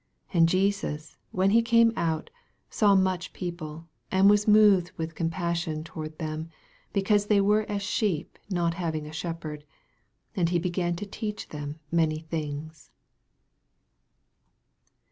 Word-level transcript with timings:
34 0.29 0.39
And 0.39 0.49
Jesus, 0.49 1.17
when 1.29 1.49
he 1.51 1.61
came 1.61 1.93
out, 1.95 2.31
saw 2.71 2.95
much 2.95 3.33
people, 3.33 3.87
and 4.09 4.31
was 4.31 4.47
moved 4.47 4.89
with 4.97 5.13
compassion 5.13 5.83
toward 5.83 6.17
them, 6.17 6.49
because 6.91 7.27
they 7.27 7.39
were 7.39 7.69
as 7.69 7.83
sheep 7.83 8.39
not 8.49 8.73
having 8.73 9.05
a 9.05 9.13
shepherd: 9.13 9.63
and 10.35 10.49
he 10.49 10.57
began 10.57 10.95
to 10.95 11.05
teach 11.05 11.49
them 11.49 11.79
many 11.91 12.17
things. 12.17 12.89